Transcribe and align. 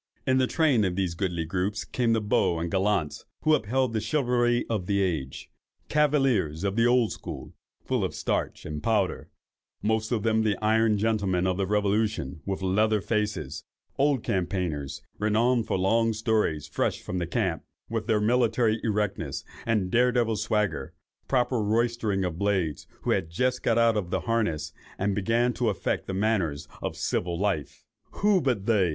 "In 0.25 0.39
the 0.39 0.47
train 0.47 0.83
of 0.83 0.95
these 0.95 1.13
goodly 1.13 1.45
groups 1.45 1.85
came 1.85 2.13
the 2.13 2.21
beaux 2.21 2.57
and 2.57 2.71
gallants, 2.71 3.23
who 3.43 3.53
upheld 3.53 3.93
the 3.93 4.01
chivalry 4.01 4.65
of 4.67 4.87
the 4.87 4.99
age; 4.99 5.51
cavaliers 5.89 6.63
of 6.63 6.75
the 6.75 6.87
old 6.87 7.11
school, 7.11 7.53
full 7.85 8.03
of 8.03 8.15
starch 8.15 8.65
and 8.65 8.81
powder, 8.81 9.29
most 9.83 10.11
of 10.11 10.23
them 10.23 10.41
the 10.41 10.57
iron 10.59 10.97
gentlemen 10.97 11.45
of 11.45 11.57
the 11.57 11.67
revolution, 11.67 12.41
with 12.47 12.63
leather 12.63 12.99
faces—old 12.99 14.23
campaigners, 14.23 15.03
renowned 15.19 15.67
for 15.67 15.77
long 15.77 16.13
stories, 16.13 16.67
fresh 16.67 16.99
from 16.99 17.19
the 17.19 17.27
camp, 17.27 17.63
with 17.87 18.07
their 18.07 18.19
military 18.19 18.81
erectness 18.83 19.43
and 19.67 19.91
daredevil 19.91 20.35
swagger; 20.37 20.95
proper 21.27 21.61
roystering 21.61 22.23
blades, 22.33 22.87
who 23.03 23.11
had 23.11 23.29
just 23.29 23.61
got 23.61 23.77
out 23.77 23.95
of 23.95 24.09
the 24.09 24.21
harness, 24.21 24.73
and 24.97 25.13
began 25.13 25.53
to 25.53 25.69
affect 25.69 26.07
the 26.07 26.13
manners 26.15 26.67
of 26.81 26.97
civil 26.97 27.37
life. 27.37 27.85
Who 28.23 28.41
but 28.41 28.65
they! 28.65 28.89